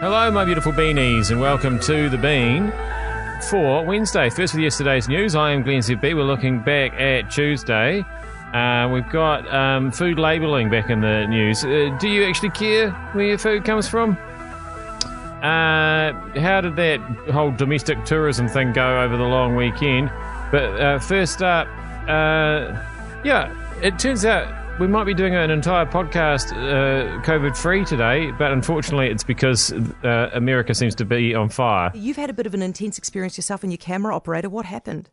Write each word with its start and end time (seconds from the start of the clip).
Hello, 0.00 0.30
my 0.30 0.46
beautiful 0.46 0.72
beanies, 0.72 1.30
and 1.30 1.38
welcome 1.38 1.78
to 1.80 2.08
The 2.08 2.16
Bean 2.16 2.72
for 3.50 3.84
Wednesday. 3.84 4.30
First 4.30 4.54
with 4.54 4.62
yesterday's 4.62 5.10
news, 5.10 5.34
I 5.34 5.50
am 5.50 5.62
Glenn 5.62 5.80
ZB. 5.80 6.16
We're 6.16 6.22
looking 6.22 6.58
back 6.60 6.94
at 6.94 7.30
Tuesday. 7.30 8.02
Uh, 8.54 8.88
we've 8.90 9.08
got 9.10 9.46
um, 9.52 9.92
food 9.92 10.18
labelling 10.18 10.70
back 10.70 10.88
in 10.88 11.02
the 11.02 11.26
news. 11.26 11.62
Uh, 11.66 11.94
do 12.00 12.08
you 12.08 12.24
actually 12.24 12.48
care 12.48 12.92
where 13.12 13.26
your 13.26 13.36
food 13.36 13.66
comes 13.66 13.90
from? 13.90 14.12
Uh, 15.42 16.14
how 16.40 16.62
did 16.62 16.76
that 16.76 17.00
whole 17.30 17.50
domestic 17.50 18.02
tourism 18.06 18.48
thing 18.48 18.72
go 18.72 19.02
over 19.02 19.18
the 19.18 19.22
long 19.22 19.54
weekend? 19.54 20.10
But 20.50 20.80
uh, 20.80 20.98
first 20.98 21.42
up, 21.42 21.68
uh, 22.08 22.74
yeah, 23.22 23.54
it 23.82 23.98
turns 23.98 24.24
out 24.24 24.59
we 24.80 24.86
might 24.86 25.04
be 25.04 25.12
doing 25.12 25.34
an 25.34 25.50
entire 25.50 25.84
podcast 25.84 26.52
uh, 26.52 27.20
COVID 27.22 27.54
free 27.54 27.84
today, 27.84 28.30
but 28.32 28.50
unfortunately, 28.50 29.08
it's 29.08 29.22
because 29.22 29.72
uh, 30.02 30.30
America 30.32 30.74
seems 30.74 30.94
to 30.94 31.04
be 31.04 31.34
on 31.34 31.50
fire. 31.50 31.90
You've 31.94 32.16
had 32.16 32.30
a 32.30 32.32
bit 32.32 32.46
of 32.46 32.54
an 32.54 32.62
intense 32.62 32.96
experience 32.96 33.36
yourself 33.36 33.62
and 33.62 33.70
your 33.70 33.76
camera 33.76 34.16
operator. 34.16 34.48
What 34.48 34.64
happened? 34.64 35.10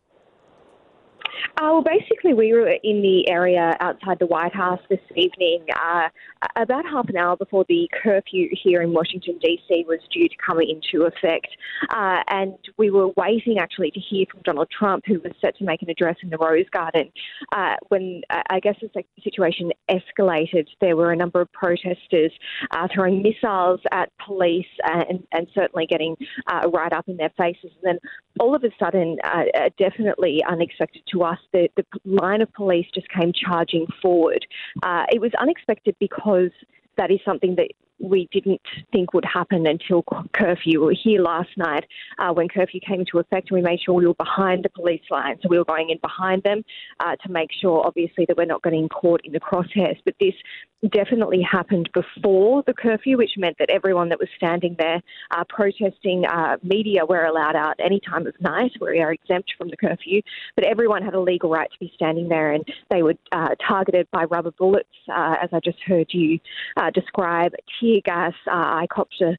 Uh, 1.58 1.74
well, 1.74 1.84
basically, 1.84 2.34
we 2.34 2.54
were 2.54 2.70
in 2.70 3.02
the 3.02 3.30
area 3.30 3.76
outside 3.80 4.20
the 4.20 4.26
White 4.26 4.54
House 4.54 4.80
this 4.90 5.00
evening, 5.16 5.66
uh, 5.76 6.10
about 6.56 6.86
half 6.86 7.10
an 7.10 7.18
hour 7.18 7.36
before 7.36 7.66
the 7.68 7.90
curfew 8.04 8.50
here 8.64 8.82
in 8.82 8.94
Washington, 8.94 9.38
D.C. 9.42 9.86
was 9.88 10.00
due 10.12 10.28
to 10.30 10.36
come 10.46 10.60
into 10.62 11.06
effect. 11.06 11.48
Uh, 11.90 12.22
and 12.30 12.58
we 12.78 12.90
were 12.90 13.10
waiting 13.18 13.58
actually 13.60 13.92
to 13.92 14.00
hear 14.00 14.26
from 14.32 14.42
Donald 14.44 14.70
Trump, 14.70 15.04
who 15.06 15.20
was 15.20 15.34
set 15.42 15.58
to 15.58 15.64
make 15.64 15.82
an 15.82 15.90
address 15.90 16.16
in 16.22 16.30
the 16.30 16.38
Rose 16.38 16.66
Garden. 16.72 17.12
Uh, 17.52 17.76
when 17.90 18.22
uh, 18.30 18.42
I 18.50 18.60
guess 18.60 18.76
the 18.82 19.04
situation 19.24 19.72
escalated, 19.90 20.68
there 20.82 20.96
were 20.96 21.12
a 21.12 21.16
number 21.16 21.42
of 21.42 21.52
protesters 21.52 22.32
uh, 22.72 22.88
throwing 22.94 23.22
missiles 23.22 23.80
at 23.92 24.12
police 24.26 24.66
and, 24.84 25.24
and 25.32 25.48
certainly 25.54 25.86
getting 25.86 26.16
right 26.72 26.94
up 26.94 27.08
in 27.08 27.18
their 27.18 27.32
faces. 27.38 27.72
And 27.84 27.84
then 27.84 28.00
all 28.40 28.56
of 28.56 28.64
a 28.64 28.70
sudden, 28.80 29.18
definitely 29.78 30.44
unexpected 30.48 31.04
to 31.12 31.24
us, 31.24 31.27
the, 31.54 31.70
the 31.76 31.86
line 32.06 32.42
of 32.42 32.52
police 32.54 32.88
just 32.94 33.08
came 33.10 33.32
charging 33.34 33.88
forward. 34.02 34.46
Uh, 34.84 35.06
it 35.10 35.22
was 35.22 35.32
unexpected 35.40 35.96
because 36.00 36.52
that 36.98 37.12
is 37.12 37.20
something 37.26 37.56
that 37.56 37.70
we 38.00 38.28
didn't 38.32 38.62
think 38.92 39.14
would 39.14 39.26
happen 39.26 39.66
until 39.68 40.04
curfew. 40.34 40.80
We 40.80 40.86
were 40.86 40.96
here 41.04 41.22
last 41.22 41.50
night 41.58 41.86
uh, 42.20 42.32
when 42.34 42.48
curfew 42.48 42.80
came 42.80 43.00
into 43.00 43.20
effect, 43.20 43.50
and 43.50 43.56
we 43.58 43.62
made 43.62 43.80
sure 43.82 43.96
we 43.96 44.08
were 44.08 44.14
behind 44.14 44.64
the 44.64 44.70
police 44.70 45.02
line. 45.10 45.38
So 45.42 45.50
we 45.50 45.58
were 45.58 45.66
going 45.66 45.90
in 45.90 45.98
behind 46.00 46.44
them 46.44 46.64
uh, 47.00 47.16
to 47.16 47.32
make 47.32 47.50
sure, 47.60 47.86
obviously, 47.86 48.26
that 48.26 48.38
we're 48.38 48.46
not 48.46 48.64
getting 48.64 48.88
caught 48.90 49.22
in 49.24 49.34
the 49.34 49.40
crosshairs. 49.40 49.98
But 50.06 50.16
this 50.20 50.34
definitely 50.92 51.42
happened 51.42 51.90
before 51.94 52.64
the 52.68 52.74
curfew, 52.74 53.18
which 53.18 53.32
meant 53.38 53.58
that 53.58 53.70
everyone 53.72 54.10
that 54.10 54.20
was 54.20 54.30
standing 54.38 54.76
there 54.78 55.02
uh, 55.32 55.44
protesting, 55.50 56.26
uh, 56.26 56.58
media 56.62 57.06
were 57.06 57.26
allowed 57.26 57.56
out 57.56 57.76
any 57.80 58.00
time 58.00 58.28
of 58.28 58.40
night. 58.40 58.72
We 58.80 59.00
are 59.00 59.12
exempt 59.12 59.54
from 59.58 59.70
the 59.70 59.78
curfew, 59.78 60.22
but 60.56 60.66
everyone 60.66 61.02
had 61.02 61.16
a 61.16 61.20
legal 61.20 61.50
right 61.50 61.72
to 61.72 61.80
be 61.80 61.92
standing 61.96 62.30
there, 62.30 62.52
and 62.52 62.64
they 62.92 63.02
were 63.02 63.16
uh, 63.32 63.56
targeted 63.68 64.08
by 64.12 64.26
rubber 64.26 64.52
bullets, 64.52 64.90
uh, 65.10 65.36
as 65.42 65.50
I 65.52 65.60
just 65.64 65.80
heard 65.86 66.08
you 66.12 66.40
describe, 66.94 67.54
gas. 68.04 68.34
Uh, 68.48 68.52
I 68.52 68.88
copped 68.92 69.22
a, 69.22 69.38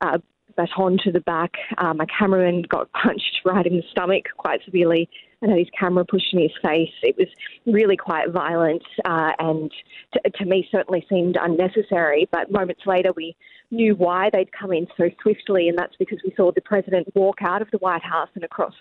a 0.00 0.22
baton 0.56 0.98
to 1.04 1.12
the 1.12 1.20
back. 1.20 1.52
my 1.78 2.06
cameraman 2.18 2.62
got 2.62 2.90
punched 2.92 3.40
right 3.44 3.66
in 3.66 3.76
the 3.76 3.84
stomach 3.90 4.26
quite 4.36 4.60
severely 4.64 5.08
and 5.42 5.50
had 5.50 5.58
his 5.58 5.68
camera 5.78 6.04
pushed 6.04 6.32
in 6.32 6.40
his 6.40 6.52
face. 6.62 6.92
It 7.02 7.16
was 7.16 7.28
really 7.66 7.96
quite 7.96 8.30
violent 8.30 8.82
uh, 9.04 9.32
and 9.38 9.70
to, 10.12 10.30
to, 10.30 10.44
me 10.44 10.66
certainly 10.70 11.04
seemed 11.08 11.36
unnecessary. 11.40 12.28
But 12.30 12.50
moments 12.50 12.82
later, 12.86 13.12
we 13.16 13.36
knew 13.70 13.94
why 13.94 14.30
they'd 14.32 14.50
come 14.52 14.72
in 14.72 14.86
so 14.96 15.08
swiftly, 15.22 15.68
and 15.68 15.78
that's 15.78 15.94
because 15.96 16.18
we 16.24 16.32
saw 16.36 16.50
the 16.52 16.60
president 16.60 17.08
walk 17.14 17.36
out 17.40 17.62
of 17.62 17.70
the 17.70 17.78
White 17.78 18.02
House 18.02 18.28
and 18.34 18.42
across 18.42 18.74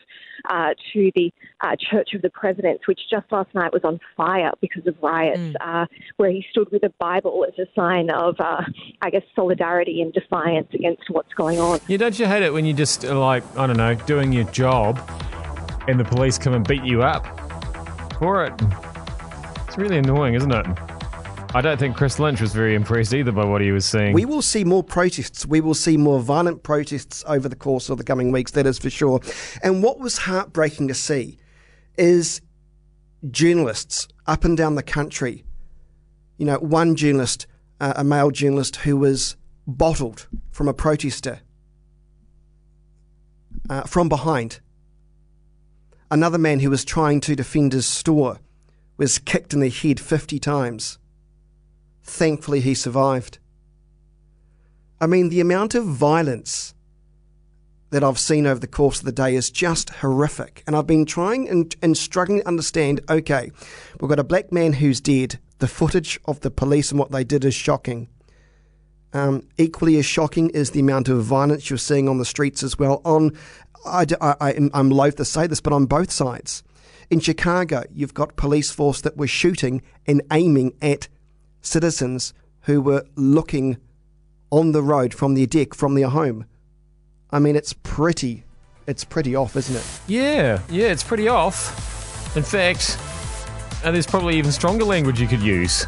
uh, 0.50 0.70
to 0.94 1.12
the 1.16 1.32
uh, 1.62 1.76
Church 1.92 2.10
of 2.16 2.22
the 2.22 2.30
Presidents, 2.30 2.88
which 2.88 3.00
just 3.10 3.32
last 3.32 3.54
night 3.54 3.72
was 3.72 3.84
on 3.84 4.00
fire 4.18 4.52
because 4.62 4.86
of 4.88 4.96
riots, 5.02 5.40
mm. 5.40 5.56
Uh, 5.62 5.86
where 6.18 6.32
he 6.32 6.44
stood 6.52 6.72
with 6.72 6.84
a 6.84 6.90
Bible 7.00 7.46
as 7.48 7.58
a 7.60 7.70
sign 7.76 8.10
of, 8.10 8.36
uh, 8.40 8.62
I 9.02 9.10
guess, 9.10 9.24
solidarity 9.36 10.02
and 10.02 10.12
defiance 10.14 10.68
against 10.74 11.04
what's 11.10 11.34
going 11.34 11.60
on. 11.60 11.80
Yeah, 11.88 11.98
don't 11.98 12.18
you 12.18 12.26
hate 12.26 12.44
it 12.44 12.54
when 12.54 12.66
you 12.66 12.74
just 12.74 13.04
like, 13.04 13.44
I 13.58 13.68
don't 13.68 13.78
know, 13.78 13.96
doing 13.96 14.32
your 14.32 14.46
job 14.46 14.98
and 15.88 16.00
the 16.00 16.06
police 16.06 16.38
come 16.38 16.54
and 16.54 16.68
beat 16.68 16.84
you 16.84 17.04
up 17.04 17.26
for 18.20 18.46
it. 18.46 18.54
It's 19.68 19.78
really 19.78 19.98
annoying, 19.98 20.34
isn't 20.34 20.52
it? 20.52 20.66
I 21.56 21.62
don't 21.62 21.80
think 21.80 21.98
Chris 21.98 22.20
Lynch 22.20 22.42
was 22.42 22.54
very 22.54 22.76
impressed 22.76 23.12
either 23.12 23.32
by 23.32 23.44
what 23.44 23.62
he 23.62 23.72
was 23.72 23.84
seeing. 23.84 24.14
We 24.14 24.26
will 24.26 24.44
see 24.44 24.64
more 24.64 24.84
protests. 24.84 25.48
We 25.48 25.62
will 25.62 25.74
see 25.74 25.98
more 25.98 26.20
violent 26.20 26.62
protests 26.62 27.24
over 27.28 27.50
the 27.50 27.56
course 27.56 27.90
of 27.90 27.98
the 27.98 28.04
coming 28.04 28.32
weeks, 28.32 28.52
that 28.52 28.68
is 28.68 28.78
for 28.78 28.92
sure. 28.92 29.20
And 29.64 29.82
what 29.82 30.00
was 30.00 30.20
heartbreaking 30.20 30.90
to 30.90 30.94
see 30.94 31.40
is 31.98 32.42
journalists 33.32 34.08
up 34.28 34.44
and 34.44 34.56
down 34.56 34.76
the 34.76 34.84
country. 34.84 35.44
You 36.38 36.46
know, 36.46 36.58
one 36.60 36.96
journalist, 36.96 37.48
uh, 37.82 37.94
a 37.96 38.04
male 38.04 38.30
journalist, 38.30 38.78
who 38.78 38.98
was 38.98 39.36
bottled 39.66 40.28
from 40.52 40.68
a 40.68 40.74
protester 40.74 41.40
uh, 43.70 43.82
from 43.84 44.08
behind 44.08 44.60
Another 46.12 46.38
man 46.38 46.60
who 46.60 46.70
was 46.70 46.84
trying 46.84 47.20
to 47.22 47.36
defend 47.36 47.74
his 47.74 47.86
store 47.86 48.40
was 48.98 49.20
kicked 49.20 49.54
in 49.54 49.60
the 49.60 49.70
head 49.70 50.00
50 50.00 50.40
times. 50.40 50.98
Thankfully, 52.04 52.62
he 52.62 52.74
survived. 52.74 53.38
I 55.00 55.08
mean, 55.08 55.30
the 55.30 55.40
amount 55.40 55.76
of 55.76 55.86
violence 55.86 56.74
that 57.92 58.04
I've 58.04 58.20
seen 58.20 58.46
over 58.46 58.60
the 58.60 58.68
course 58.68 59.00
of 59.00 59.06
the 59.06 59.12
day 59.12 59.36
is 59.36 59.50
just 59.50 59.90
horrific. 59.90 60.64
And 60.68 60.76
I've 60.76 60.88
been 60.88 61.06
trying 61.06 61.48
and, 61.50 61.76
and 61.82 61.98
struggling 61.98 62.40
to 62.40 62.48
understand 62.48 63.02
okay, 63.10 63.52
we've 64.00 64.10
got 64.10 64.20
a 64.20 64.24
black 64.24 64.52
man 64.52 64.74
who's 64.74 65.02
dead. 65.02 65.40
The 65.60 65.68
footage 65.68 66.20
of 66.26 66.40
the 66.40 66.52
police 66.52 66.92
and 66.92 67.00
what 67.00 67.12
they 67.12 67.24
did 67.24 67.44
is 67.46 67.54
shocking. 67.54 68.08
Um, 69.12 69.48
equally 69.58 69.98
as 69.98 70.06
shocking 70.06 70.50
is 70.52 70.72
the 70.72 70.80
amount 70.80 71.10
of 71.10 71.24
violence 71.24 71.70
you're 71.70 71.78
seeing 71.78 72.08
on 72.08 72.20
the 72.20 72.26
streets 72.26 72.62
as 72.62 72.78
well, 72.78 73.02
on 73.04 73.36
I, 73.86 74.06
I, 74.22 74.70
I'm 74.74 74.90
loath 74.90 75.16
to 75.18 75.26
say 75.26 75.48
this, 75.48 75.62
but 75.62 75.74
on 75.74 75.86
both 75.86 76.12
sides. 76.12 76.64
In 77.10 77.20
Chicago, 77.20 77.84
you've 77.92 78.14
got 78.14 78.36
police 78.36 78.70
force 78.72 79.02
that 79.02 79.18
were 79.18 79.28
shooting 79.28 79.82
and 80.06 80.22
aiming 80.32 80.74
at 80.82 81.08
citizens 81.62 82.34
who 82.62 82.82
were 82.82 83.04
looking 83.16 83.78
on 84.52 84.74
the 84.74 84.84
road 84.84 85.14
from 85.14 85.36
their 85.36 85.48
deck, 85.48 85.74
from 85.74 85.96
their 85.96 86.10
home. 86.10 86.46
I 87.32 87.40
mean, 87.40 87.56
it's 87.56 87.74
pretty, 87.74 88.44
it's 88.88 89.04
pretty 89.04 89.36
off, 89.36 89.56
isn't 89.56 89.76
it? 89.76 89.86
Yeah, 90.08 90.62
yeah, 90.70 90.88
it's 90.88 91.04
pretty 91.04 91.28
off. 91.28 92.36
In 92.36 92.44
fact, 92.44 92.98
and 93.84 93.96
there's 93.96 94.08
probably 94.08 94.38
even 94.38 94.52
stronger 94.52 94.86
language 94.86 95.20
you 95.20 95.28
could 95.28 95.42
use. 95.42 95.86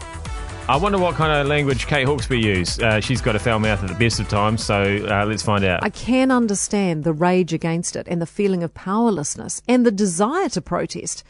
I 0.72 0.78
wonder 0.78 0.98
what 0.98 1.16
kind 1.16 1.34
of 1.34 1.48
language 1.48 1.86
Kate 1.86 2.08
Hawkesby 2.08 2.42
used. 2.42 2.82
Uh, 2.82 3.02
she's 3.02 3.20
got 3.20 3.36
a 3.36 3.40
foul 3.40 3.60
mouth 3.60 3.84
at 3.84 3.90
the 3.90 3.96
best 3.96 4.22
of 4.22 4.30
times, 4.30 4.64
so 4.64 5.06
uh, 5.06 5.26
let's 5.26 5.44
find 5.44 5.66
out. 5.66 5.84
I 5.84 5.90
can 5.90 6.32
understand 6.32 7.04
the 7.04 7.12
rage 7.12 7.52
against 7.52 7.98
it 7.98 8.08
and 8.08 8.22
the 8.22 8.26
feeling 8.26 8.64
of 8.64 8.74
powerlessness 8.74 9.62
and 9.68 9.86
the 9.86 9.92
desire 9.92 10.48
to 10.48 10.62
protest. 10.62 11.26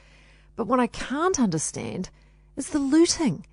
But 0.56 0.68
what 0.68 0.80
I 0.80 0.86
can't 0.86 1.40
understand 1.40 2.12
is 2.56 2.70
the 2.70 2.78
looting. 2.78 3.48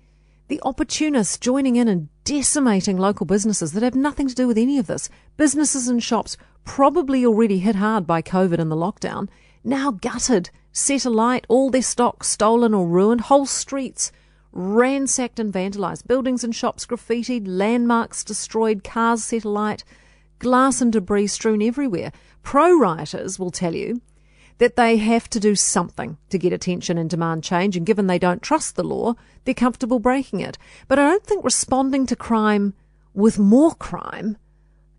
The 0.47 0.61
opportunists 0.61 1.39
joining 1.39 1.75
in 1.75 1.87
and 1.87 2.09
decimating 2.23 2.97
local 2.97 3.25
businesses 3.25 3.71
that 3.71 3.81
have 3.81 3.95
nothing 3.95 4.27
to 4.27 4.35
do 4.35 4.47
with 4.47 4.59
any 4.59 4.77
of 4.77 4.85
this. 4.85 5.09
Businesses 5.37 5.87
and 5.87 6.03
shops 6.03 6.37
probably 6.65 7.25
already 7.25 7.57
hit 7.57 7.77
hard 7.77 8.05
by 8.05 8.21
COVID 8.21 8.59
and 8.59 8.69
the 8.69 8.75
lockdown, 8.75 9.27
now 9.63 9.89
gutted, 9.89 10.51
set 10.71 11.03
alight, 11.03 11.47
all 11.49 11.71
their 11.71 11.81
stock 11.81 12.23
stolen 12.23 12.75
or 12.75 12.85
ruined, 12.85 13.21
whole 13.21 13.47
streets 13.47 14.11
ransacked 14.51 15.39
and 15.39 15.53
vandalised, 15.53 16.07
buildings 16.07 16.43
and 16.43 16.55
shops 16.55 16.85
graffitied, 16.85 17.43
landmarks 17.45 18.23
destroyed, 18.23 18.83
cars 18.83 19.23
set 19.23 19.43
alight, 19.43 19.83
glass 20.39 20.81
and 20.81 20.91
debris 20.91 21.27
strewn 21.27 21.61
everywhere. 21.61 22.11
Pro 22.43 22.77
rioters 22.77 23.37
will 23.37 23.51
tell 23.51 23.75
you 23.75 24.01
that 24.57 24.75
they 24.75 24.97
have 24.97 25.29
to 25.29 25.39
do 25.39 25.55
something 25.55 26.17
to 26.29 26.37
get 26.37 26.53
attention 26.53 26.97
and 26.97 27.09
demand 27.09 27.43
change, 27.43 27.77
and 27.77 27.85
given 27.85 28.07
they 28.07 28.19
don't 28.19 28.41
trust 28.41 28.75
the 28.75 28.83
law, 28.83 29.15
they're 29.45 29.53
comfortable 29.53 29.99
breaking 29.99 30.41
it. 30.41 30.57
But 30.87 30.99
I 30.99 31.09
don't 31.09 31.23
think 31.23 31.43
responding 31.43 32.05
to 32.07 32.15
crime 32.15 32.73
with 33.13 33.39
more 33.39 33.73
crime 33.75 34.37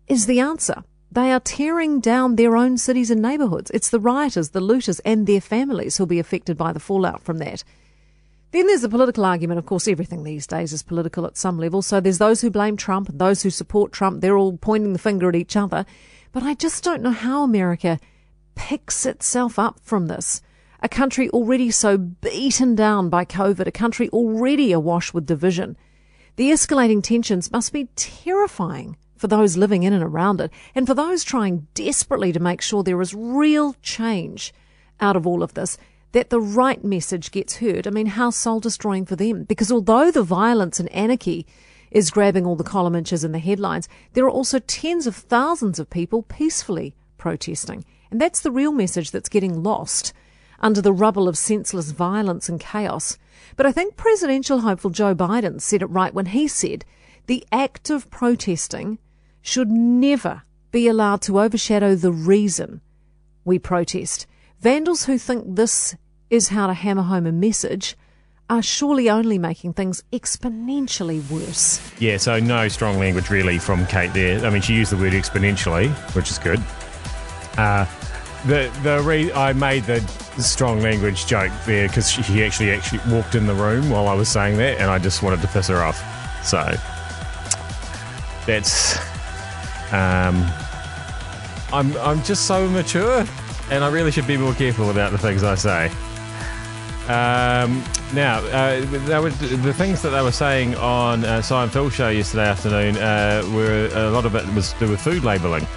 is 0.07 0.25
the 0.25 0.39
answer. 0.39 0.83
They 1.11 1.31
are 1.31 1.39
tearing 1.39 1.99
down 1.99 2.35
their 2.35 2.55
own 2.55 2.77
cities 2.77 3.11
and 3.11 3.21
neighbourhoods. 3.21 3.69
It's 3.71 3.89
the 3.89 3.99
rioters, 3.99 4.49
the 4.49 4.61
looters, 4.61 4.99
and 5.01 5.27
their 5.27 5.41
families 5.41 5.97
who'll 5.97 6.07
be 6.07 6.19
affected 6.19 6.57
by 6.57 6.71
the 6.71 6.79
fallout 6.79 7.21
from 7.21 7.37
that. 7.39 7.63
Then 8.51 8.67
there's 8.67 8.81
the 8.81 8.89
political 8.89 9.25
argument. 9.25 9.59
Of 9.59 9.65
course, 9.65 9.87
everything 9.87 10.23
these 10.23 10.45
days 10.45 10.73
is 10.73 10.83
political 10.83 11.25
at 11.25 11.37
some 11.37 11.57
level. 11.57 11.81
So 11.81 11.99
there's 11.99 12.17
those 12.17 12.41
who 12.41 12.49
blame 12.49 12.77
Trump 12.77 13.09
and 13.09 13.19
those 13.19 13.43
who 13.43 13.49
support 13.49 13.91
Trump. 13.91 14.21
They're 14.21 14.37
all 14.37 14.57
pointing 14.57 14.93
the 14.93 14.99
finger 14.99 15.29
at 15.29 15.35
each 15.35 15.55
other. 15.55 15.85
But 16.31 16.43
I 16.43 16.53
just 16.53 16.83
don't 16.83 17.01
know 17.01 17.11
how 17.11 17.43
America 17.43 17.99
picks 18.55 19.05
itself 19.05 19.57
up 19.57 19.79
from 19.81 20.07
this. 20.07 20.41
A 20.81 20.89
country 20.89 21.29
already 21.29 21.71
so 21.71 21.97
beaten 21.97 22.75
down 22.75 23.09
by 23.09 23.23
COVID, 23.23 23.67
a 23.67 23.71
country 23.71 24.09
already 24.09 24.71
awash 24.71 25.13
with 25.13 25.25
division. 25.25 25.77
The 26.37 26.51
escalating 26.51 27.03
tensions 27.03 27.51
must 27.51 27.71
be 27.71 27.89
terrifying 27.95 28.97
for 29.15 29.27
those 29.27 29.57
living 29.57 29.83
in 29.83 29.93
and 29.93 30.03
around 30.03 30.41
it, 30.41 30.49
and 30.73 30.87
for 30.87 30.95
those 30.95 31.23
trying 31.23 31.67
desperately 31.75 32.31
to 32.31 32.39
make 32.39 32.61
sure 32.61 32.81
there 32.81 33.01
is 33.01 33.13
real 33.13 33.75
change 33.83 34.51
out 34.99 35.15
of 35.15 35.27
all 35.27 35.43
of 35.43 35.53
this, 35.53 35.77
that 36.11 36.29
the 36.29 36.41
right 36.41 36.83
message 36.83 37.31
gets 37.31 37.57
heard. 37.57 37.87
I 37.87 37.89
mean, 37.89 38.07
how 38.07 38.29
soul 38.29 38.59
destroying 38.59 39.05
for 39.05 39.15
them? 39.15 39.43
Because 39.43 39.71
although 39.71 40.11
the 40.11 40.23
violence 40.23 40.79
and 40.79 40.89
anarchy 40.89 41.45
is 41.89 42.11
grabbing 42.11 42.45
all 42.45 42.55
the 42.55 42.63
column 42.63 42.95
inches 42.95 43.23
in 43.23 43.31
the 43.31 43.39
headlines, 43.39 43.87
there 44.13 44.25
are 44.25 44.29
also 44.29 44.59
tens 44.59 45.07
of 45.07 45.15
thousands 45.15 45.79
of 45.79 45.89
people 45.89 46.23
peacefully 46.23 46.95
protesting. 47.17 47.85
And 48.09 48.19
that's 48.19 48.41
the 48.41 48.51
real 48.51 48.71
message 48.71 49.11
that's 49.11 49.29
getting 49.29 49.63
lost 49.63 50.13
under 50.59 50.81
the 50.81 50.93
rubble 50.93 51.27
of 51.27 51.37
senseless 51.37 51.91
violence 51.91 52.47
and 52.47 52.59
chaos. 52.59 53.17
But 53.55 53.65
I 53.65 53.71
think 53.71 53.97
presidential 53.97 54.61
hopeful 54.61 54.91
Joe 54.91 55.15
Biden 55.15 55.59
said 55.59 55.81
it 55.81 55.87
right 55.87 56.13
when 56.13 56.27
he 56.27 56.47
said 56.47 56.85
the 57.27 57.45
act 57.51 57.89
of 57.89 58.09
protesting 58.09 58.99
should 59.41 59.69
never 59.69 60.43
be 60.71 60.87
allowed 60.87 61.21
to 61.23 61.39
overshadow 61.39 61.95
the 61.95 62.11
reason 62.11 62.81
we 63.43 63.59
protest. 63.59 64.27
Vandals 64.59 65.05
who 65.05 65.17
think 65.17 65.55
this 65.55 65.95
is 66.31 66.47
how 66.47 66.65
to 66.65 66.73
hammer 66.73 67.03
home 67.03 67.27
a 67.27 67.31
message 67.31 67.95
are 68.49 68.61
surely 68.61 69.09
only 69.09 69.37
making 69.37 69.73
things 69.73 70.03
exponentially 70.11 71.29
worse. 71.29 71.79
Yeah, 71.99 72.17
so 72.17 72.39
no 72.39 72.67
strong 72.67 72.97
language 72.97 73.29
really 73.29 73.59
from 73.59 73.85
Kate 73.85 74.13
there. 74.13 74.43
I 74.45 74.49
mean, 74.49 74.61
she 74.61 74.73
used 74.73 74.91
the 74.91 74.97
word 74.97 75.13
exponentially, 75.13 75.89
which 76.15 76.31
is 76.31 76.39
good. 76.39 76.59
Uh, 77.57 77.85
the 78.45 78.71
the 78.81 79.01
re- 79.03 79.31
I 79.31 79.53
made 79.53 79.83
the 79.83 80.01
strong 80.41 80.81
language 80.81 81.27
joke 81.27 81.51
there 81.65 81.87
because 81.87 82.09
she 82.09 82.43
actually 82.43 82.71
actually 82.71 82.99
walked 83.13 83.35
in 83.35 83.45
the 83.45 83.53
room 83.53 83.89
while 83.89 84.07
I 84.07 84.13
was 84.15 84.27
saying 84.27 84.57
that, 84.57 84.79
and 84.79 84.89
I 84.89 84.99
just 84.99 85.21
wanted 85.21 85.41
to 85.41 85.47
piss 85.47 85.67
her 85.67 85.83
off. 85.83 86.01
So 86.43 86.57
that's 88.45 88.97
um, 89.93 90.43
I'm 91.71 91.95
I'm 91.97 92.23
just 92.23 92.47
so 92.47 92.67
mature, 92.67 93.25
and 93.69 93.83
I 93.83 93.89
really 93.91 94.11
should 94.11 94.27
be 94.27 94.37
more 94.37 94.53
careful 94.55 94.89
about 94.89 95.11
the 95.11 95.17
things 95.17 95.43
I 95.43 95.55
say. 95.55 95.91
Um, 97.11 97.83
now, 98.13 98.39
uh, 98.39 98.85
were, 99.21 99.31
the 99.31 99.73
things 99.73 100.01
that 100.01 100.11
they 100.11 100.21
were 100.21 100.31
saying 100.31 100.75
on 100.75 101.25
uh, 101.25 101.41
Simon 101.41 101.69
Phil 101.69 101.89
show 101.89 102.07
yesterday 102.07 102.47
afternoon 102.47 102.95
uh, 102.95 103.43
were 103.53 103.89
a 103.93 104.09
lot 104.11 104.25
of 104.25 104.33
it 104.35 104.47
was 104.53 104.71
to 104.73 104.79
do 104.79 104.91
with 104.91 105.01
food 105.01 105.25
labelling. 105.25 105.67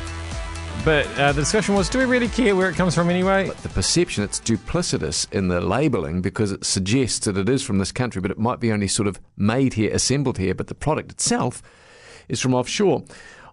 But 0.85 1.07
uh, 1.19 1.33
the 1.33 1.41
discussion 1.41 1.75
was 1.75 1.89
do 1.89 1.99
we 1.99 2.05
really 2.05 2.29
care 2.29 2.55
where 2.55 2.71
it 2.71 2.77
comes 2.77 2.95
from 2.95 3.11
anyway? 3.11 3.49
But 3.49 3.57
the 3.59 3.69
perception, 3.71 4.23
it's 4.23 4.39
duplicitous 4.39 5.33
in 5.33 5.49
the 5.49 5.61
labelling 5.61 6.23
because 6.23 6.53
it 6.53 6.65
suggests 6.65 7.27
that 7.27 7.37
it 7.37 7.49
is 7.49 7.65
from 7.65 7.79
this 7.79 7.91
country, 7.91 8.21
but 8.21 8.31
it 8.31 8.39
might 8.39 8.61
be 8.61 8.71
only 8.71 8.87
sort 8.87 9.09
of 9.09 9.21
made 9.37 9.75
here, 9.75 9.93
assembled 9.93 10.39
here, 10.39 10.55
but 10.55 10.69
the 10.69 10.75
product 10.77 11.11
itself 11.11 11.63
is 12.29 12.41
from 12.41 12.55
offshore. 12.55 13.03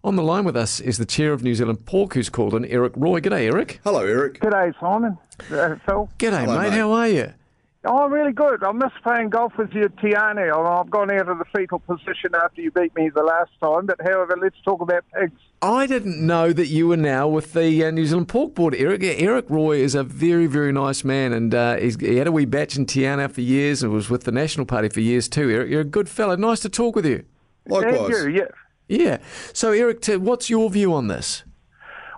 On 0.04 0.16
the 0.18 0.24
line 0.24 0.44
with 0.44 0.56
us 0.56 0.80
is 0.80 1.00
the 1.00 1.06
chair 1.06 1.34
of 1.34 1.42
New 1.42 1.56
Zealand 1.56 1.86
Pork, 1.88 2.14
who's 2.14 2.30
called 2.30 2.54
in, 2.54 2.64
Eric 2.66 2.94
Roy. 2.96 3.22
G'day, 3.22 3.52
Eric. 3.52 3.80
Hello, 3.84 4.06
Eric. 4.06 4.40
G'day, 4.40 4.80
Simon. 4.80 5.18
Uh, 5.52 5.78
Phil. 5.86 6.10
G'day, 6.20 6.42
Hello, 6.42 6.60
mate. 6.60 6.70
mate. 6.70 6.78
How 6.78 6.92
are 6.92 7.08
you? 7.08 7.34
Oh, 7.84 8.08
really 8.08 8.32
good. 8.32 8.64
I 8.64 8.72
miss 8.74 8.92
playing 9.02 9.30
golf 9.30 9.54
with 9.58 9.74
you 9.74 9.86
at 9.86 9.98
Te 9.98 10.12
Anau. 10.12 10.80
I've 10.80 10.92
gone 10.92 11.10
out 11.12 11.28
of 11.28 11.40
the 11.40 11.46
fetal 11.46 11.80
position 11.80 12.36
after 12.36 12.62
you 12.62 12.70
beat 12.70 12.96
me 12.96 13.10
the 13.10 13.24
last 13.24 13.50
time. 13.60 13.88
But 13.88 14.00
however, 14.04 14.38
let's 14.40 14.56
talk 14.64 14.82
about 14.82 15.04
pigs. 15.16 15.42
I 15.64 15.88
didn't 15.88 16.24
know 16.24 16.54
that 16.54 16.68
you 16.68 16.88
were 16.88 16.98
now 16.98 17.28
with 17.28 17.54
the 17.54 17.84
uh, 17.84 17.90
New 17.90 18.06
Zealand 18.06 18.28
Pork 18.28 18.54
Board, 18.54 18.76
Eric. 18.76 19.02
Eric 19.04 19.46
Roy 19.50 19.78
is 19.78 19.96
a 19.96 20.04
very, 20.04 20.46
very 20.46 20.72
nice 20.72 21.04
man, 21.04 21.34
and 21.34 21.56
uh, 21.56 21.78
he's, 21.78 22.00
he 22.00 22.18
had 22.18 22.28
a 22.28 22.32
wee 22.32 22.46
bach 22.46 22.76
in 22.76 22.86
Te 22.86 23.02
Anau 23.02 23.32
for 23.32 23.42
years 23.42 23.82
and 23.82 23.92
was 23.92 24.12
with 24.12 24.26
the 24.26 24.32
National 24.32 24.68
Party 24.68 24.90
for 24.90 25.00
years 25.00 25.28
too. 25.28 25.50
Eric, 25.50 25.72
you're 25.72 25.82
a 25.82 25.86
good 25.86 26.08
fella. 26.08 26.38
Nice 26.38 26.60
to 26.60 26.70
talk 26.70 26.96
with 26.96 27.06
you. 27.08 27.26
Likewise. 27.66 28.12
Thank 28.12 28.12
you. 28.12 28.30
Yeah. 28.30 28.48
Yeah. 28.90 29.18
So, 29.54 29.72
Eric, 29.72 30.02
t- 30.02 30.18
what's 30.18 30.52
your 30.52 30.70
view 30.70 30.94
on 30.94 31.08
this? 31.08 31.44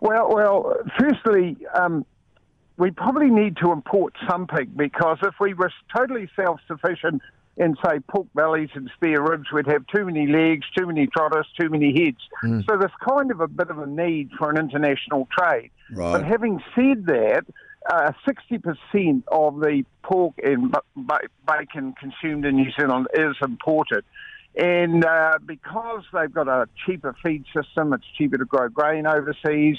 Well, 0.02 0.28
well. 0.30 0.76
Firstly, 1.00 1.56
um, 1.74 2.06
we 2.78 2.92
probably 2.92 3.30
need 3.30 3.58
to 3.58 3.72
import 3.72 4.14
some 4.28 4.48
pig 4.48 4.76
because 4.76 5.18
if 5.24 5.36
we 5.40 5.54
were 5.54 5.72
totally 5.96 6.30
self-sufficient 6.36 7.22
in, 7.56 7.76
say, 7.86 8.00
pork 8.08 8.28
bellies 8.34 8.70
and 8.74 8.90
spare 8.96 9.22
ribs, 9.22 9.52
we'd 9.54 9.68
have 9.68 9.86
too 9.94 10.06
many 10.06 10.26
legs, 10.26 10.66
too 10.76 10.88
many 10.88 11.06
trotters, 11.06 11.46
too 11.60 11.70
many 11.70 11.94
heads. 11.94 12.18
So 12.66 12.78
there's 12.78 12.92
kind 13.08 13.30
of 13.30 13.42
a 13.42 13.48
bit 13.48 13.70
of 13.70 13.78
a 13.78 13.86
need 13.86 14.32
for 14.40 14.50
an 14.50 14.58
international 14.58 15.28
trade. 15.32 15.70
Right. 15.92 16.14
But 16.14 16.26
having 16.26 16.64
said 16.74 17.06
that, 17.06 17.46
uh, 17.88 18.12
60% 18.28 19.24
of 19.28 19.60
the 19.60 19.84
pork 20.02 20.34
and 20.44 20.72
ba- 20.72 20.82
ba- 20.96 21.28
bacon 21.46 21.94
consumed 22.00 22.46
in 22.46 22.56
New 22.56 22.72
Zealand 22.72 23.08
is 23.14 23.36
imported. 23.42 24.04
And 24.56 25.06
uh, 25.06 25.38
because 25.46 26.04
they've 26.14 26.34
got 26.34 26.48
a 26.48 26.68
cheaper 26.86 27.16
feed 27.24 27.44
system, 27.56 27.94
it's 27.94 28.06
cheaper 28.18 28.38
to 28.38 28.46
grow 28.46 28.70
grain 28.70 29.06
overseas, 29.06 29.78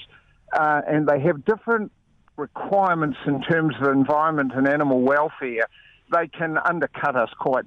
uh, 0.52 0.82
and 0.86 1.08
they 1.08 1.20
have 1.20 1.44
different 1.44 1.90
requirements 2.36 3.18
in 3.26 3.42
terms 3.42 3.74
of 3.80 3.88
environment 3.88 4.52
and 4.54 4.66
animal 4.68 5.00
welfare, 5.00 5.68
they 6.12 6.28
can 6.28 6.58
undercut 6.58 7.16
us 7.16 7.30
quite 7.38 7.64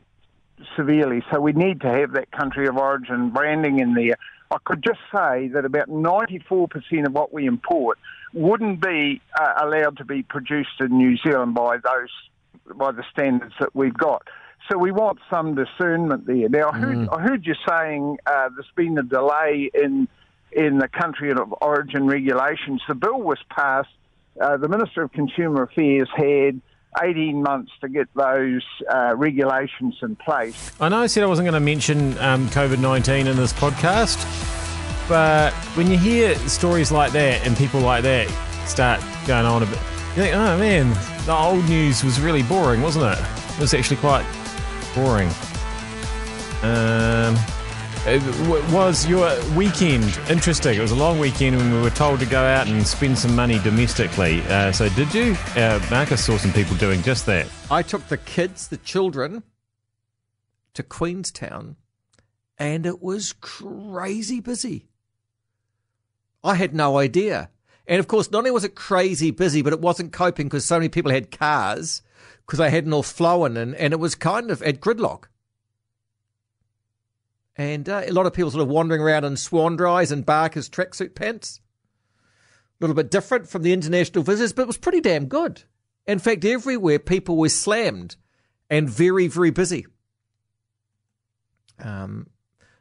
severely. 0.76 1.24
So 1.32 1.40
we 1.40 1.54
need 1.54 1.82
to 1.82 1.88
have 1.88 2.14
that 2.14 2.32
country 2.32 2.68
of 2.68 2.78
origin 2.78 3.30
branding 3.30 3.80
in 3.80 3.94
there. 3.94 4.18
I 4.50 4.58
could 4.64 4.84
just 4.84 5.00
say 5.14 5.50
that 5.50 5.66
about 5.66 5.90
94% 5.90 7.06
of 7.06 7.14
what 7.14 7.34
we 7.34 7.46
import 7.46 8.00
wouldn't 8.34 8.82
be 8.82 9.22
uh, 9.40 9.54
allowed 9.62 9.98
to 9.98 10.06
be 10.06 10.24
produced 10.24 10.80
in 10.80 10.98
New 10.98 11.18
Zealand 11.18 11.54
by 11.54 11.78
those 11.78 12.10
by 12.76 12.92
the 12.92 13.04
standards 13.12 13.54
that 13.60 13.74
we've 13.74 13.94
got. 13.94 14.24
So 14.70 14.78
we 14.78 14.92
want 14.92 15.20
some 15.30 15.56
discernment 15.56 16.28
there. 16.28 16.50
Now, 16.50 16.72
I 16.72 16.78
heard, 16.78 17.08
I 17.10 17.22
heard 17.22 17.46
you 17.46 17.56
saying 17.68 18.18
uh, 18.26 18.50
there's 18.54 18.68
been 18.76 18.98
a 18.98 19.04
delay 19.04 19.70
in 19.74 20.08
in 20.52 20.80
the 20.80 20.88
country 20.88 21.32
of 21.32 21.54
origin 21.62 22.08
regulations. 22.08 22.82
The 22.88 22.96
bill 22.96 23.22
was 23.22 23.38
passed. 23.50 23.90
Uh, 24.40 24.58
the 24.58 24.68
Minister 24.68 25.04
of 25.04 25.12
Consumer 25.12 25.64
Affairs 25.64 26.10
had 26.16 26.62
18 27.02 27.42
months 27.42 27.72
to 27.82 27.90
get 27.90 28.08
those 28.16 28.64
uh, 28.90 29.14
regulations 29.16 29.96
in 30.02 30.16
place. 30.16 30.72
I 30.80 30.90
know 30.90 31.00
I 31.00 31.08
said 31.08 31.24
I 31.24 31.28
wasn't 31.28 31.46
going 31.46 31.54
to 31.54 31.66
mention 31.66 32.18
um, 32.20 32.48
COVID 32.50 32.80
19 32.80 33.28
in 33.28 33.36
this 33.36 33.54
podcast, 33.54 34.18
but 35.08 35.54
when 35.76 35.90
you 35.90 35.98
hear 35.98 36.36
stories 36.48 36.92
like 36.92 37.12
that 37.14 37.46
and 37.46 37.56
people 37.56 37.82
like 37.82 38.04
that 38.04 38.28
start 38.68 39.02
going 39.28 39.46
on 39.46 39.64
a 39.64 39.66
bit, 39.66 39.80
you 40.16 40.24
think, 40.24 40.36
oh 40.36 40.58
man, 40.58 40.90
the 41.26 41.36
old 41.36 41.68
news 41.70 42.04
was 42.04 42.20
really 42.20 42.44
boring, 42.44 42.82
wasn't 42.82 43.06
it? 43.06 43.24
It 43.56 43.60
was 43.60 43.74
actually 43.74 43.98
quite 43.98 44.26
boring. 44.96 45.30
Um, 46.64 47.07
it 48.08 48.20
w- 48.44 48.74
was 48.74 49.06
your 49.06 49.30
weekend 49.54 50.18
interesting? 50.30 50.78
It 50.78 50.82
was 50.82 50.92
a 50.92 50.96
long 50.96 51.20
weekend 51.20 51.58
when 51.58 51.74
we 51.74 51.82
were 51.82 51.90
told 51.90 52.22
to 52.22 52.26
go 52.26 52.42
out 52.42 52.68
and 52.68 52.88
spend 52.88 53.18
some 53.20 53.36
money 53.36 53.60
domestically. 53.60 54.42
Uh, 54.44 54.72
so, 54.72 54.88
did 54.90 55.14
you? 55.14 55.36
Uh, 55.58 55.86
Marcus 55.92 56.24
saw 56.26 56.38
some 56.38 56.54
people 56.54 56.78
doing 56.78 57.02
just 57.02 57.26
that. 57.26 57.48
I 57.70 57.82
took 57.82 58.08
the 58.08 58.18
kids, 58.18 58.70
the 58.70 58.78
children, 58.78 59.44
to 60.74 60.84
Queenstown, 60.84 61.76
and 62.58 62.86
it 62.86 63.02
was 63.02 63.34
crazy 63.34 64.40
busy. 64.40 64.88
I 66.44 66.56
had 66.56 66.74
no 66.74 66.98
idea. 66.98 67.50
And 67.88 68.00
of 68.00 68.08
course, 68.08 68.32
not 68.32 68.40
only 68.40 68.52
was 68.52 68.64
it 68.64 68.76
crazy 68.76 69.32
busy, 69.32 69.62
but 69.62 69.74
it 69.74 69.82
wasn't 69.82 70.14
coping 70.14 70.48
because 70.48 70.64
so 70.64 70.78
many 70.78 70.88
people 70.88 71.12
had 71.12 71.30
cars 71.30 72.02
because 72.46 72.60
they 72.60 72.70
hadn't 72.70 72.94
all 72.94 73.04
flown, 73.04 73.58
and, 73.58 73.76
and 73.76 73.92
it 73.92 74.00
was 74.00 74.16
kind 74.16 74.50
of 74.50 74.62
at 74.64 74.80
gridlock. 74.80 75.26
And 77.58 77.90
uh, 77.90 78.04
a 78.06 78.12
lot 78.12 78.28
of 78.28 78.34
people 78.34 78.52
sort 78.52 78.62
of 78.62 78.70
wandering 78.70 79.02
around 79.02 79.26
in 79.26 79.34
Swanndris 79.34 80.12
and 80.12 80.26
Barker's 80.26 80.70
tracksuit 80.70 81.16
pants. 81.16 81.60
A 82.80 82.84
little 82.84 82.96
bit 82.96 83.10
different 83.10 83.50
from 83.50 83.64
the 83.64 83.74
international 83.74 84.24
visitors, 84.24 84.54
but 84.54 84.62
it 84.62 84.68
was 84.68 84.78
pretty 84.78 85.02
damn 85.02 85.26
good. 85.26 85.64
In 86.06 86.20
fact, 86.20 86.46
everywhere 86.46 87.00
people 87.00 87.36
were 87.36 87.50
slammed 87.50 88.16
and 88.70 88.88
very, 88.88 89.28
very 89.28 89.50
busy. 89.50 89.88
Um, 91.80 92.28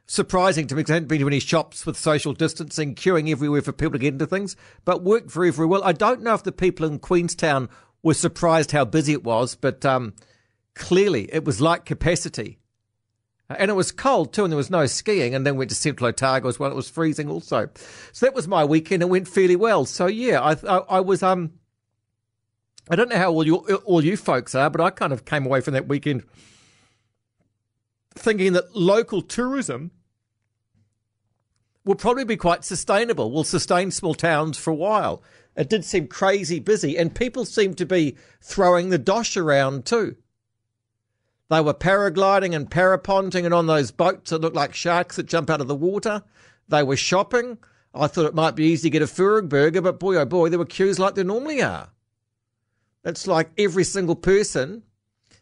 surprising 0.05 0.67
to 0.67 0.75
me 0.75 0.81
because 0.81 0.91
I 0.91 0.95
hadn't 0.95 1.09
been 1.09 1.19
to 1.21 1.27
any 1.27 1.39
shops 1.39 1.85
with 1.85 1.97
social 1.97 2.33
distancing, 2.33 2.93
queuing 2.93 3.31
everywhere 3.31 3.63
for 3.63 3.71
people 3.71 3.93
to 3.93 3.99
get 3.99 4.13
into 4.13 4.27
things, 4.27 4.55
but 4.85 5.03
worked 5.03 5.31
very, 5.31 5.51
very 5.51 5.67
well. 5.67 5.83
I 5.83 5.91
don't 5.91 6.21
know 6.21 6.35
if 6.35 6.43
the 6.43 6.51
people 6.51 6.85
in 6.85 6.99
Queenstown 6.99 7.69
were 8.03 8.13
surprised 8.13 8.71
how 8.71 8.85
busy 8.85 9.13
it 9.13 9.23
was, 9.23 9.55
but 9.55 9.85
um, 9.85 10.13
clearly 10.75 11.29
it 11.33 11.43
was 11.43 11.59
like 11.59 11.85
capacity. 11.85 12.59
And 13.49 13.71
it 13.71 13.75
was 13.75 13.91
cold 13.91 14.33
too, 14.33 14.43
and 14.43 14.51
there 14.51 14.57
was 14.57 14.69
no 14.69 14.85
skiing. 14.85 15.33
And 15.33 15.45
then 15.45 15.55
went 15.55 15.69
to 15.69 15.75
Central 15.75 16.09
Otago 16.09 16.49
as 16.49 16.59
well. 16.59 16.71
It 16.71 16.75
was 16.75 16.89
freezing 16.89 17.29
also. 17.29 17.69
So 18.11 18.25
that 18.25 18.35
was 18.35 18.47
my 18.47 18.65
weekend. 18.65 19.01
It 19.01 19.09
went 19.09 19.27
fairly 19.27 19.55
well. 19.55 19.85
So 19.85 20.07
yeah, 20.07 20.41
I 20.41 20.51
I, 20.67 20.77
I 20.77 20.99
was 20.99 21.23
um. 21.23 21.53
I 22.89 22.95
don't 22.95 23.09
know 23.09 23.17
how 23.17 23.31
all 23.31 23.45
you 23.45 23.55
all 23.55 24.03
you 24.03 24.17
folks 24.17 24.55
are, 24.55 24.69
but 24.69 24.81
I 24.81 24.89
kind 24.89 25.13
of 25.13 25.25
came 25.25 25.45
away 25.45 25.61
from 25.61 25.73
that 25.73 25.87
weekend 25.87 26.23
thinking 28.17 28.53
that 28.53 28.75
local 28.75 29.21
tourism 29.21 29.91
will 31.85 31.95
probably 31.95 32.25
be 32.25 32.35
quite 32.37 32.65
sustainable. 32.65 33.31
Will 33.31 33.43
sustain 33.43 33.91
small 33.91 34.13
towns 34.13 34.57
for 34.57 34.71
a 34.71 34.75
while. 34.75 35.23
It 35.55 35.69
did 35.69 35.85
seem 35.85 36.07
crazy 36.07 36.59
busy, 36.59 36.97
and 36.97 37.15
people 37.15 37.45
seemed 37.45 37.77
to 37.77 37.85
be 37.85 38.17
throwing 38.41 38.89
the 38.89 38.97
dosh 38.97 39.37
around 39.37 39.85
too. 39.85 40.17
They 41.49 41.61
were 41.61 41.73
paragliding 41.73 42.53
and 42.53 42.69
parapenting 42.69 43.45
and 43.45 43.53
on 43.53 43.67
those 43.67 43.91
boats 43.91 44.31
that 44.31 44.41
look 44.41 44.53
like 44.53 44.73
sharks 44.73 45.15
that 45.15 45.27
jump 45.27 45.49
out 45.49 45.61
of 45.61 45.67
the 45.67 45.75
water. 45.75 46.23
They 46.67 46.83
were 46.83 46.97
shopping. 46.97 47.57
I 47.93 48.07
thought 48.07 48.25
it 48.25 48.35
might 48.35 48.55
be 48.55 48.65
easy 48.65 48.89
to 48.89 48.93
get 48.93 49.01
a 49.01 49.05
Fergburger, 49.05 49.81
but 49.81 49.99
boy, 49.99 50.17
oh 50.17 50.25
boy, 50.25 50.49
there 50.49 50.59
were 50.59 50.65
queues 50.65 50.99
like 50.99 51.15
there 51.15 51.23
normally 51.23 51.61
are. 51.61 51.89
It's 53.03 53.27
like 53.27 53.51
every 53.57 53.85
single 53.85 54.15
person 54.15 54.83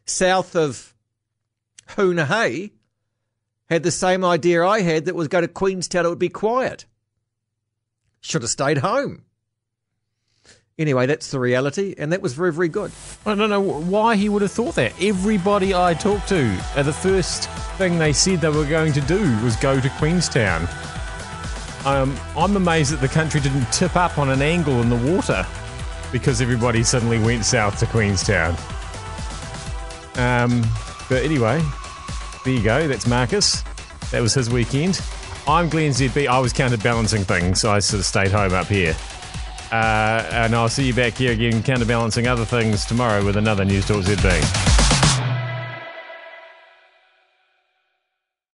south 0.05 0.55
of 0.55 0.93
Hoon 1.89 2.17
Hay 2.17 2.73
had 3.69 3.83
the 3.83 3.91
same 3.91 4.23
idea 4.23 4.63
I 4.63 4.81
had 4.81 5.05
that 5.05 5.15
was 5.15 5.27
go 5.27 5.41
to 5.41 5.47
Queenstown, 5.47 6.05
it 6.05 6.09
would 6.09 6.19
be 6.19 6.29
quiet. 6.29 6.85
Should 8.21 8.43
have 8.43 8.51
stayed 8.51 8.79
home. 8.79 9.23
Anyway, 10.77 11.05
that's 11.05 11.31
the 11.31 11.39
reality, 11.39 11.95
and 11.97 12.11
that 12.11 12.21
was 12.21 12.33
very, 12.33 12.51
very 12.51 12.67
good. 12.67 12.91
I 13.25 13.33
don't 13.33 13.49
know 13.49 13.61
why 13.61 14.17
he 14.17 14.27
would 14.27 14.41
have 14.41 14.51
thought 14.51 14.75
that. 14.75 14.91
Everybody 15.01 15.73
I 15.73 15.93
talked 15.93 16.27
to, 16.29 16.61
uh, 16.75 16.83
the 16.83 16.91
first 16.91 17.49
thing 17.77 17.97
they 17.97 18.11
said 18.11 18.41
they 18.41 18.49
were 18.49 18.65
going 18.65 18.91
to 18.91 18.99
do 19.01 19.21
was 19.41 19.55
go 19.55 19.79
to 19.79 19.89
Queenstown. 19.91 20.67
Um, 21.85 22.19
I'm 22.35 22.57
amazed 22.57 22.91
that 22.91 22.99
the 22.99 23.07
country 23.07 23.39
didn't 23.39 23.71
tip 23.71 23.95
up 23.95 24.17
on 24.17 24.29
an 24.29 24.41
angle 24.41 24.81
in 24.81 24.89
the 24.89 24.97
water 25.13 25.47
because 26.11 26.41
everybody 26.41 26.83
suddenly 26.83 27.19
went 27.19 27.45
south 27.45 27.79
to 27.79 27.85
Queenstown. 27.85 28.49
Um, 30.15 30.61
but 31.07 31.23
anyway, 31.23 31.61
there 32.43 32.53
you 32.53 32.61
go. 32.61 32.85
That's 32.89 33.07
Marcus. 33.07 33.63
That 34.11 34.21
was 34.21 34.33
his 34.33 34.49
weekend. 34.49 35.01
I'm 35.47 35.69
Glenn 35.69 35.91
ZB. 35.91 36.27
I 36.27 36.39
was 36.39 36.51
counterbalancing 36.51 37.23
things, 37.23 37.61
so 37.61 37.71
I 37.71 37.79
sort 37.79 38.01
of 38.01 38.05
stayed 38.05 38.31
home 38.31 38.51
up 38.51 38.67
here. 38.67 38.93
Uh, 39.71 40.27
and 40.31 40.55
I'll 40.55 40.69
see 40.69 40.85
you 40.85 40.93
back 40.93 41.17
here 41.17 41.31
again, 41.31 41.63
counterbalancing 41.63 42.27
other 42.27 42.45
things 42.45 42.85
tomorrow 42.85 43.23
with 43.25 43.37
another 43.37 43.65
News 43.65 43.85
Talk 43.85 44.03
ZB. 44.03 44.74